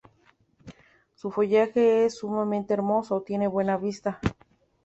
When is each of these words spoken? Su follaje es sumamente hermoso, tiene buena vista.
Su 1.13 1.29
follaje 1.29 2.05
es 2.05 2.15
sumamente 2.15 2.73
hermoso, 2.73 3.21
tiene 3.21 3.47
buena 3.47 3.77
vista. 3.77 4.19